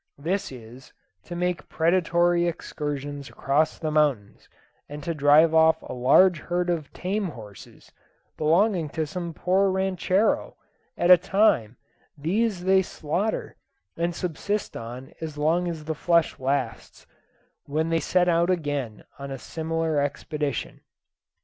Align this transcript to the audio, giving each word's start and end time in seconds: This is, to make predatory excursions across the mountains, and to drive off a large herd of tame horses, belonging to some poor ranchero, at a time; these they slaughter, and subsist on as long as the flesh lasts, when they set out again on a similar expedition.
This 0.17 0.51
is, 0.51 0.93
to 1.25 1.35
make 1.35 1.69
predatory 1.69 2.47
excursions 2.47 3.29
across 3.29 3.77
the 3.77 3.91
mountains, 3.91 4.49
and 4.89 5.03
to 5.03 5.13
drive 5.13 5.53
off 5.53 5.79
a 5.83 5.93
large 5.93 6.39
herd 6.39 6.71
of 6.71 6.91
tame 6.91 7.25
horses, 7.25 7.91
belonging 8.35 8.89
to 8.97 9.05
some 9.05 9.31
poor 9.31 9.69
ranchero, 9.69 10.55
at 10.97 11.11
a 11.11 11.17
time; 11.19 11.77
these 12.17 12.63
they 12.63 12.81
slaughter, 12.81 13.57
and 13.95 14.15
subsist 14.15 14.75
on 14.75 15.13
as 15.21 15.37
long 15.37 15.67
as 15.67 15.83
the 15.85 15.93
flesh 15.93 16.39
lasts, 16.39 17.05
when 17.67 17.89
they 17.91 17.99
set 17.99 18.27
out 18.27 18.49
again 18.49 19.03
on 19.19 19.29
a 19.29 19.37
similar 19.37 19.99
expedition. 20.01 20.81